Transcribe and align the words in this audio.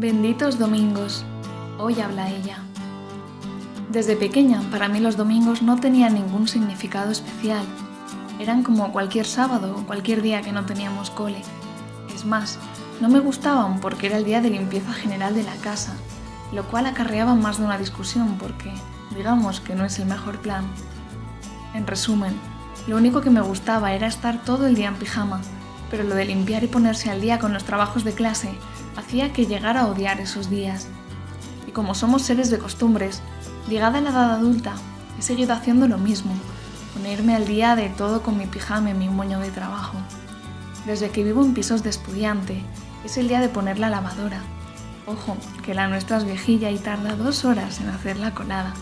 Benditos 0.00 0.58
domingos. 0.58 1.26
Hoy 1.76 2.00
habla 2.00 2.30
ella. 2.30 2.56
Desde 3.90 4.16
pequeña, 4.16 4.62
para 4.70 4.88
mí 4.88 4.98
los 4.98 5.18
domingos 5.18 5.60
no 5.60 5.78
tenían 5.78 6.14
ningún 6.14 6.48
significado 6.48 7.10
especial. 7.10 7.66
Eran 8.38 8.62
como 8.62 8.92
cualquier 8.92 9.26
sábado 9.26 9.76
o 9.76 9.86
cualquier 9.86 10.22
día 10.22 10.40
que 10.40 10.52
no 10.52 10.64
teníamos 10.64 11.10
cole. 11.10 11.42
Es 12.14 12.24
más, 12.24 12.58
no 13.02 13.10
me 13.10 13.18
gustaban 13.18 13.78
porque 13.80 14.06
era 14.06 14.16
el 14.16 14.24
día 14.24 14.40
de 14.40 14.48
limpieza 14.48 14.94
general 14.94 15.34
de 15.34 15.42
la 15.42 15.56
casa, 15.56 15.92
lo 16.50 16.64
cual 16.64 16.86
acarreaba 16.86 17.34
más 17.34 17.58
de 17.58 17.66
una 17.66 17.76
discusión 17.76 18.38
porque, 18.38 18.72
digamos 19.14 19.60
que 19.60 19.74
no 19.74 19.84
es 19.84 19.98
el 19.98 20.06
mejor 20.06 20.38
plan. 20.38 20.64
En 21.74 21.86
resumen, 21.86 22.32
lo 22.86 22.96
único 22.96 23.20
que 23.20 23.28
me 23.28 23.42
gustaba 23.42 23.92
era 23.92 24.06
estar 24.06 24.42
todo 24.44 24.66
el 24.66 24.76
día 24.76 24.88
en 24.88 24.96
pijama, 24.96 25.42
pero 25.90 26.04
lo 26.04 26.14
de 26.14 26.24
limpiar 26.24 26.64
y 26.64 26.68
ponerse 26.68 27.10
al 27.10 27.20
día 27.20 27.38
con 27.38 27.52
los 27.52 27.64
trabajos 27.64 28.02
de 28.02 28.14
clase 28.14 28.48
hacía 29.00 29.32
que 29.32 29.46
llegara 29.46 29.82
a 29.82 29.86
odiar 29.86 30.20
esos 30.20 30.48
días. 30.48 30.86
Y 31.66 31.72
como 31.72 31.94
somos 31.94 32.22
seres 32.22 32.50
de 32.50 32.58
costumbres, 32.58 33.22
llegada 33.68 34.00
la 34.00 34.10
edad 34.10 34.32
adulta, 34.32 34.74
he 35.18 35.22
seguido 35.22 35.52
haciendo 35.52 35.88
lo 35.88 35.98
mismo, 35.98 36.32
ponerme 36.94 37.34
al 37.34 37.46
día 37.46 37.76
de 37.76 37.88
todo 37.88 38.22
con 38.22 38.38
mi 38.38 38.46
pijama 38.46 38.90
y 38.90 38.94
mi 38.94 39.08
moño 39.08 39.40
de 39.40 39.50
trabajo. 39.50 39.98
Desde 40.86 41.10
que 41.10 41.24
vivo 41.24 41.44
en 41.44 41.54
pisos 41.54 41.82
de 41.82 41.90
estudiante, 41.90 42.62
es 43.04 43.16
el 43.18 43.28
día 43.28 43.40
de 43.40 43.48
poner 43.48 43.78
la 43.78 43.90
lavadora. 43.90 44.42
Ojo, 45.06 45.36
que 45.64 45.74
la 45.74 45.88
nuestra 45.88 46.18
es 46.18 46.24
viejilla 46.24 46.70
y 46.70 46.78
tarda 46.78 47.16
dos 47.16 47.44
horas 47.44 47.80
en 47.80 47.88
hacer 47.88 48.18
la 48.18 48.34
colada. 48.34 48.74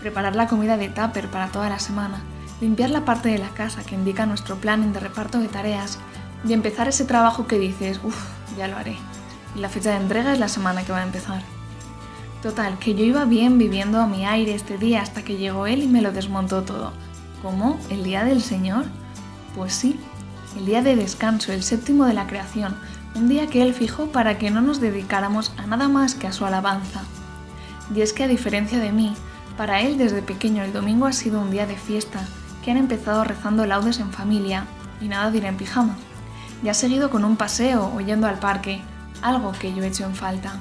Preparar 0.00 0.34
la 0.34 0.48
comida 0.48 0.76
de 0.76 0.88
tupper 0.88 1.28
para 1.28 1.48
toda 1.48 1.68
la 1.68 1.78
semana, 1.78 2.22
limpiar 2.60 2.90
la 2.90 3.04
parte 3.04 3.28
de 3.28 3.38
la 3.38 3.50
casa 3.50 3.82
que 3.84 3.94
indica 3.94 4.26
nuestro 4.26 4.56
plan 4.56 4.92
de 4.92 5.00
reparto 5.00 5.38
de 5.38 5.48
tareas 5.48 5.98
y 6.46 6.52
empezar 6.52 6.88
ese 6.88 7.04
trabajo 7.04 7.46
que 7.46 7.58
dices, 7.58 8.00
uff, 8.02 8.16
ya 8.56 8.68
lo 8.68 8.76
haré. 8.76 8.96
Y 9.54 9.60
la 9.60 9.68
fecha 9.68 9.90
de 9.90 9.96
entrega 9.96 10.32
es 10.32 10.38
la 10.38 10.48
semana 10.48 10.82
que 10.84 10.92
va 10.92 10.98
a 10.98 11.04
empezar. 11.04 11.42
Total, 12.42 12.78
que 12.78 12.94
yo 12.94 13.04
iba 13.04 13.24
bien 13.24 13.58
viviendo 13.58 14.00
a 14.00 14.06
mi 14.06 14.26
aire 14.26 14.54
este 14.54 14.78
día 14.78 15.02
hasta 15.02 15.22
que 15.22 15.36
llegó 15.36 15.66
él 15.66 15.82
y 15.82 15.88
me 15.88 16.02
lo 16.02 16.12
desmontó 16.12 16.62
todo. 16.62 16.92
¿Cómo? 17.40 17.78
¿El 17.90 18.02
día 18.02 18.24
del 18.24 18.42
Señor? 18.42 18.86
Pues 19.54 19.74
sí, 19.74 19.98
el 20.56 20.66
día 20.66 20.82
de 20.82 20.96
descanso, 20.96 21.52
el 21.52 21.62
séptimo 21.62 22.04
de 22.04 22.14
la 22.14 22.26
creación, 22.26 22.74
un 23.14 23.28
día 23.28 23.46
que 23.46 23.62
él 23.62 23.74
fijó 23.74 24.06
para 24.06 24.38
que 24.38 24.50
no 24.50 24.60
nos 24.60 24.80
dedicáramos 24.80 25.52
a 25.56 25.66
nada 25.66 25.88
más 25.88 26.14
que 26.14 26.26
a 26.26 26.32
su 26.32 26.44
alabanza. 26.44 27.02
Y 27.94 28.00
es 28.00 28.12
que 28.12 28.24
a 28.24 28.28
diferencia 28.28 28.80
de 28.80 28.90
mí, 28.90 29.14
para 29.56 29.82
él 29.82 29.98
desde 29.98 30.22
pequeño 30.22 30.64
el 30.64 30.72
domingo 30.72 31.06
ha 31.06 31.12
sido 31.12 31.40
un 31.40 31.50
día 31.50 31.66
de 31.66 31.76
fiesta, 31.76 32.26
que 32.64 32.70
han 32.70 32.76
empezado 32.76 33.22
rezando 33.24 33.66
laudes 33.66 34.00
en 34.00 34.12
familia 34.12 34.66
y 35.00 35.08
nada 35.08 35.30
de 35.30 35.38
ir 35.38 35.44
en 35.44 35.56
pijama 35.56 35.96
y 36.62 36.68
ha 36.68 36.74
seguido 36.74 37.10
con 37.10 37.24
un 37.24 37.36
paseo 37.36 37.92
o 37.94 38.00
yendo 38.00 38.26
al 38.26 38.38
parque, 38.38 38.80
algo 39.20 39.52
que 39.52 39.74
yo 39.74 39.82
he 39.82 39.88
hecho 39.88 40.04
en 40.04 40.14
falta. 40.14 40.54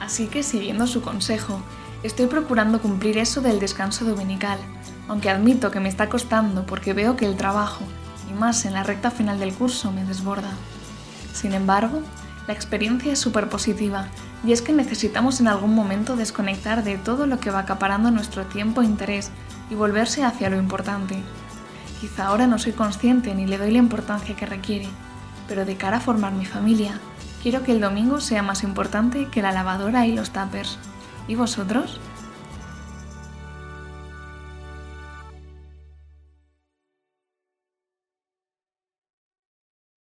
Así 0.00 0.26
que, 0.26 0.42
siguiendo 0.42 0.86
su 0.86 1.02
consejo, 1.02 1.60
estoy 2.02 2.26
procurando 2.26 2.80
cumplir 2.80 3.18
eso 3.18 3.40
del 3.40 3.60
descanso 3.60 4.04
dominical, 4.04 4.58
aunque 5.08 5.30
admito 5.30 5.70
que 5.70 5.80
me 5.80 5.88
está 5.88 6.08
costando 6.08 6.66
porque 6.66 6.92
veo 6.92 7.16
que 7.16 7.26
el 7.26 7.36
trabajo, 7.36 7.84
y 8.30 8.34
más 8.34 8.64
en 8.64 8.74
la 8.74 8.82
recta 8.82 9.10
final 9.10 9.38
del 9.38 9.54
curso, 9.54 9.90
me 9.92 10.04
desborda. 10.04 10.50
Sin 11.32 11.52
embargo, 11.52 12.02
la 12.46 12.54
experiencia 12.54 13.12
es 13.12 13.18
súper 13.18 13.48
positiva 13.48 14.08
y 14.44 14.52
es 14.52 14.62
que 14.62 14.72
necesitamos 14.72 15.40
en 15.40 15.48
algún 15.48 15.74
momento 15.74 16.16
desconectar 16.16 16.84
de 16.84 16.96
todo 16.96 17.26
lo 17.26 17.40
que 17.40 17.50
va 17.50 17.60
acaparando 17.60 18.10
nuestro 18.10 18.46
tiempo 18.46 18.82
e 18.82 18.86
interés 18.86 19.30
y 19.70 19.74
volverse 19.74 20.24
hacia 20.24 20.48
lo 20.48 20.56
importante, 20.56 21.22
Quizá 22.00 22.26
ahora 22.26 22.46
no 22.46 22.58
soy 22.58 22.72
consciente 22.72 23.34
ni 23.34 23.46
le 23.46 23.58
doy 23.58 23.72
la 23.72 23.78
importancia 23.78 24.36
que 24.36 24.46
requiere, 24.46 24.88
pero 25.48 25.64
de 25.64 25.76
cara 25.76 25.96
a 25.96 26.00
formar 26.00 26.32
mi 26.32 26.46
familia, 26.46 27.00
quiero 27.42 27.64
que 27.64 27.72
el 27.72 27.80
domingo 27.80 28.20
sea 28.20 28.42
más 28.42 28.62
importante 28.62 29.26
que 29.26 29.42
la 29.42 29.52
lavadora 29.52 30.06
y 30.06 30.14
los 30.14 30.30
tuppers. 30.30 30.78
¿Y 31.26 31.34
vosotros? 31.34 32.00